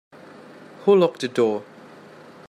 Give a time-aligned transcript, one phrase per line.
[0.85, 1.63] Who locked the door?